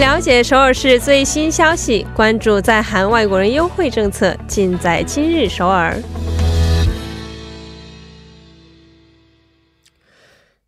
[0.00, 5.94] 了解首尔市最新消息，关注在韩外国人优惠政策，尽在今日首尔。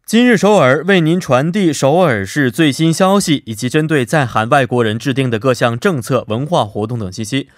[0.04, 7.48] 今日首尔为您传递首尔市最新消息，以及针对在韩外国人制定的各项政策、文化活动等信息。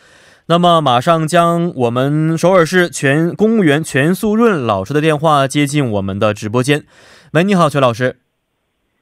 [0.47, 6.85] 那么，马上将我们首尔市全公务员全素润老师的电话接进我们的直播间。
[7.33, 8.19] 喂，你好，全老师。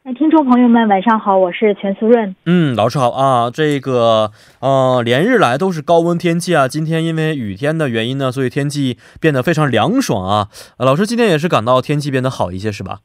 [0.04, 2.34] 哎，听众朋友们，晚上好，我是全素润。
[2.44, 6.66] 嗯，老师好啊，这个呃，连日来都是高温天气啊。
[6.66, 10.48] 今天因为雨天的原因呢，所以天气变得非常凉爽啊。
[10.76, 12.98] 老师今天也是感到天气变得好一些，是吧？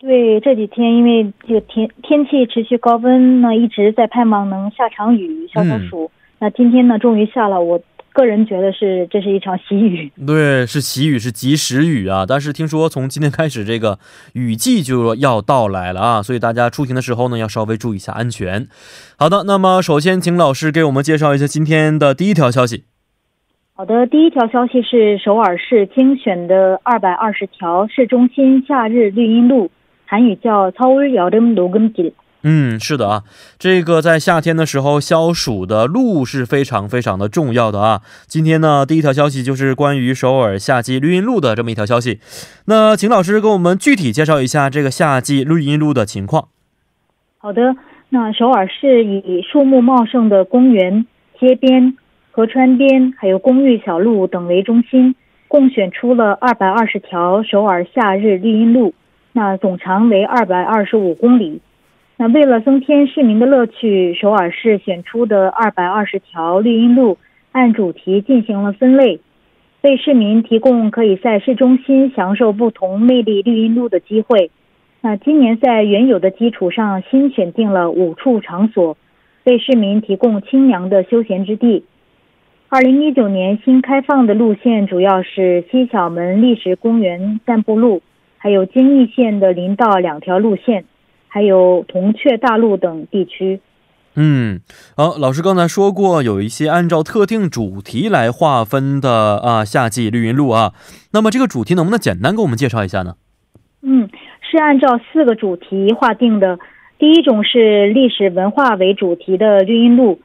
[0.00, 6.10] 对，这几天因为这个天天气持续高温呢，一直在盼望能下场雨消消暑。
[6.40, 7.80] 那今天呢，终于下了我。
[8.13, 12.25] 个人觉得是这是一场喜雨，对，是喜雨，是及时雨啊！
[12.27, 13.99] 但是听说从今天开始，这个
[14.33, 18.67] 雨季就要到来了啊，所以大家出行的时候呢，要稍微注意一下安全。
[19.17, 22.83] 好的，那么首先请老师给我们介绍一下今天的第一条消息。
[23.75, 29.71] 好的，第一条消息是首尔市精选的二百二十条市中心夏日绿荫路，
[30.05, 32.11] 韩语叫서울여름녹음 길。
[32.46, 33.22] 嗯，是的啊，
[33.58, 38.02] 这个在夏天的时候消暑的路是非常非常的重要的啊。
[38.26, 42.20] 今天呢，第一条消息就是关于首尔夏季绿荫路的这么一条消息。
[42.66, 46.48] 那请老师给我们具体介绍一下这个夏季绿荫路的情况。
[47.38, 47.76] 好的，
[48.10, 51.06] 那首尔市以树木茂盛的公园、
[51.40, 51.96] 街边、
[52.30, 55.14] 河川边，还有公寓小路等为中心，
[55.48, 58.92] 共选出了二百二十条首尔夏日绿荫路，
[59.32, 61.62] 那总长为二百二十五公里。
[62.16, 67.18] 那为了增添市民的乐趣，首尔市选出的二百二十条绿荫路
[67.50, 69.18] 按主题进行了分类，
[69.82, 74.52] 为市民提供可以在市中心享受不同魅力绿荫路的机会。
[75.00, 78.96] 那今年在原有的基础上新选定了五处场所，
[79.42, 81.84] 为市民提供清凉的休闲之地。
[82.68, 88.02] 二零一九年新开放的路线主要是西小门历史公园散步路，
[88.38, 90.84] 还有京义线的林道两条路线。
[91.34, 93.58] 还有铜雀大陆等地区。
[94.14, 94.60] 嗯，
[94.96, 100.74] 好，老师刚才说过，有一些按照特定主题来划分的啊，夏季绿荫路啊。
[101.12, 103.16] 那么这个主题能不能简单给我们介绍一下呢？
[103.82, 104.08] 嗯，
[104.48, 106.60] 是按照四个主题划定的。
[107.00, 110.20] 第一种是历史文化为主题的绿荫路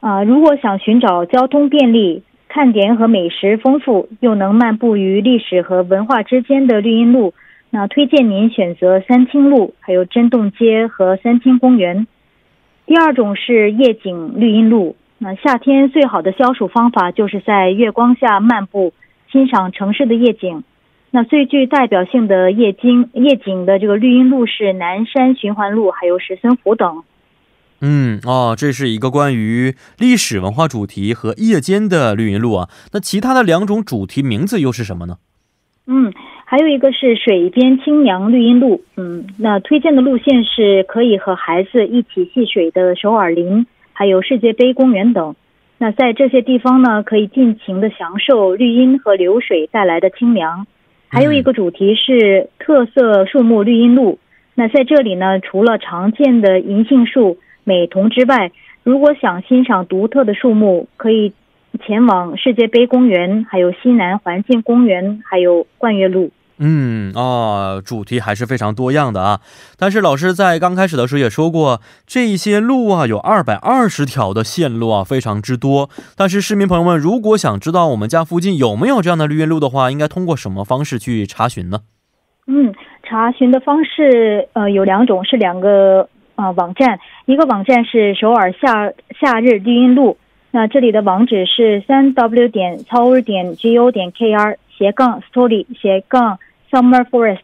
[0.00, 7.34] 啊，如果想寻找交通便利、看点和美食丰富，又能漫步于历史和文化之间的绿荫路。
[7.72, 12.08] 那推荐您选择三清路、还有真洞街和三清公园。
[12.84, 14.96] 第二种是夜景绿荫路。
[15.18, 18.92] 那夏天最好的消暑方法就是在月光下漫步，
[19.30, 20.64] 欣赏城市的夜景。
[21.12, 27.04] 那最具代表性的夜景夜景的这个绿荫路是南山循环路，还有石森湖等。
[27.80, 32.68] 嗯，哦，这是一个关于历史文化主题和夜间的绿荫路啊。
[32.92, 35.18] 那其他的两种主题名字又是什么呢？
[35.86, 36.12] 嗯。
[36.50, 45.36] 还有一个是水边清凉绿荫路，嗯，那推荐的路线是可以和孩子一起戏水的首尔林，还有世界杯公园等。
[45.78, 50.66] 那在这些地方呢，可以尽情的享受绿荫和流水带来的清凉。
[51.06, 54.18] 还有一个主题是特色树木绿荫路，
[54.56, 58.50] 那在这里呢，除了常见的银杏树、美瞳之外，
[58.82, 61.32] 如果想欣赏独特的树木，可以
[61.86, 66.32] 前往世界杯公园，还有西南环境公园，还有冠岳路。
[66.62, 69.40] 嗯啊，主题还是非常多样的啊。
[69.78, 75.88] 但是老师在刚开始的时候也说过，这些路啊有二百二十条的线路啊，非常之多。
[76.14, 81.80] 但是市民朋友们，如果想知道我们家附近有没有这样的绿荫路的话，应该通过什么方式去查询呢？
[82.46, 90.18] 嗯，查询的方式呃有两种，是两个啊网站，一个网站是首尔夏夏日绿荫路，
[90.50, 96.38] 那这里的网址是三 w 点超 o 点 go 点 kr 斜杠 story 斜杠。
[96.70, 97.40] Summer Forest，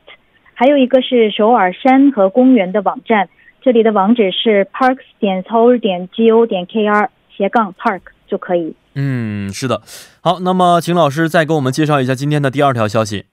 [0.55, 3.29] 还有一个是首尔山和公园的网站，
[3.61, 8.75] 这里的网址是 parks 点 seoul 点 go 点 kr 斜杠 park 就可以。
[8.95, 9.83] 嗯，是的。
[10.23, 13.27] 好，那么请老师再给我们介绍一下今天的第二条消息。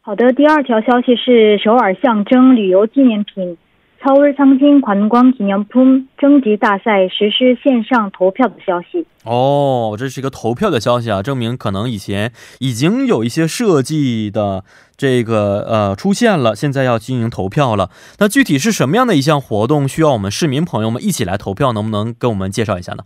[0.00, 3.58] 好的，第二条消息是首尔象征旅游纪念品。
[4.01, 14.65] 超日상징관광기념품征集大赛实施线上投票的消息哦，这是一个投票的消息啊，证明可能以前已经有一些设计的
[14.97, 17.89] 这个呃出现了，现在要进行投票了。
[18.19, 21.71] 那具体是什么样的一项活动，需要我们市民朋友们一起来投票？
[21.71, 23.05] 能不能给我们介绍一下呢？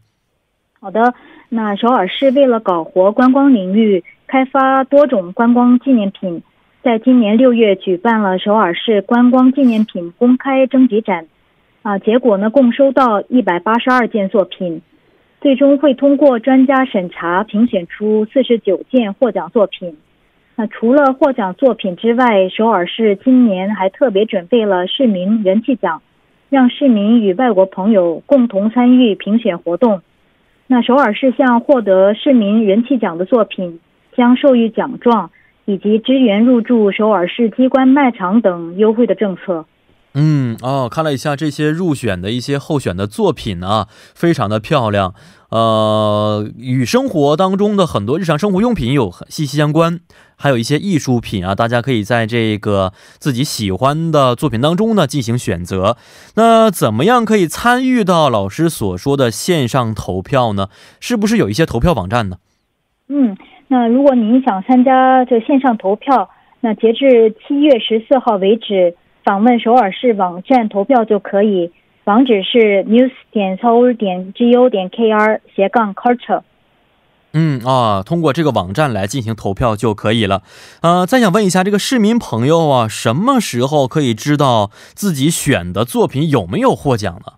[0.80, 1.14] 好的，
[1.50, 6.42] 那首尔市为了搞活观光领域，开发多种观光纪念品。
[6.83, 11.29] 在今年六月举办了首尔市观光纪念品公开征集展，
[11.83, 14.83] 啊，结果呢共收到一百八十二件作品，
[15.41, 19.97] 最终会通过专家审查评选出四十九件获奖作品。
[20.57, 26.03] 那除了获奖作品之外，首尔市今年还特别准备了市民人气奖，
[26.51, 30.03] 让市民与外国朋友共同参与评选活动。
[30.67, 33.79] 那首尔市向获得市民人气奖的作品
[34.17, 35.31] 将授予奖状，
[35.65, 39.65] 以及支援入驻首尔市机关卖场等优惠的政策。
[40.15, 45.15] 嗯哦，看了一下这些入选的一些候选的作品啊，非常的漂亮，
[45.49, 50.01] 呃，与生活当中的很多日常生活用品有息息相关，
[50.37, 55.97] 还有一些艺术品啊，大家可以在这个自己喜欢的作品当中呢进行选择。
[56.35, 60.69] 那怎么样可以参与到老师所说的线上投票呢？
[61.01, 62.37] 是不是有一些投票网站呢？
[63.09, 63.35] 嗯，
[63.69, 66.31] 那如果您想参加这线上投票，
[66.61, 68.97] 那截至七月十四号为止。
[69.25, 71.71] 访问首尔市网站投票就可以，
[72.03, 76.43] 网址是 news 点 seoul 点 go 点 kr 斜杠 culture。
[77.33, 80.43] 嗯啊，通过这个网站来进行投票就可以了。
[80.83, 87.35] 呃，再想问一下这个市民朋友啊，什么时候可以知道自己选的作品有没有获奖呢？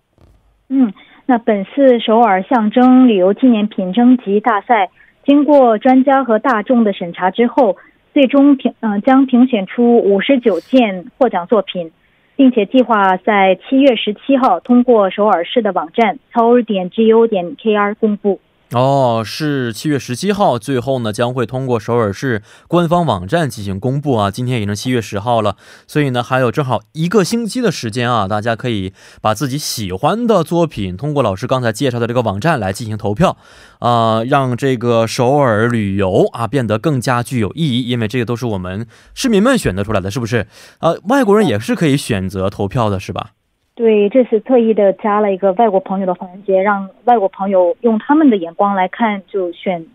[0.69, 0.91] 嗯，
[1.27, 4.89] 那本次首尔象征旅游纪念品征集大赛，
[5.25, 7.75] 经过专家和大众的审查之后。
[8.15, 11.91] 最终评嗯将评选出五十九件获奖作品，
[12.37, 18.39] 并且计划在七月十七号通过首尔市的网站 t o r 点 go 点 kr 公布。
[18.71, 24.31] 哦，是七月十七号，最后呢将会通过首尔市官方网站进行公布啊。
[24.31, 25.55] 今天已经七月十号了，
[25.87, 28.91] 所以呢还有正好一个星期的时间啊，大家可以
[29.21, 33.37] 把自己喜欢的作品通过老师刚才介绍的这个网站来进行投票
[33.79, 37.87] 啊，让这个首尔旅游啊变得更加具有意义。
[37.87, 40.47] 因为这个都是我们市民们选择出来的，是不是？
[40.79, 43.29] 呃，外国人也是可以选择投票的，是吧？
[43.75, 49.85] 对，这次特意的加了一个外国朋友的环节，让外国朋友用他们的眼光来看，就选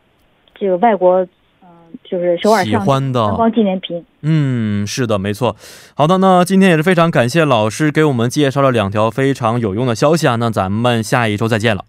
[0.54, 1.26] 这个外国，
[1.62, 1.68] 嗯，
[2.04, 4.04] 就是首尔喜欢的观光纪念品。
[4.20, 5.56] 嗯，是的，没错。
[5.94, 10.36] 好的，那今天也是非常感谢老师给我们介绍了两条非常有用的消息啊。
[10.36, 11.86] 那咱们下一周再见了。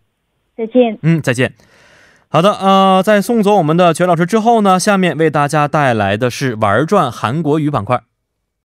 [0.56, 0.98] 再见。
[1.02, 1.54] 嗯，再见。
[2.30, 8.00] 好的，呃，在送走我们的全老师之后呢，下面为大家带来的是玩转韩国语板块。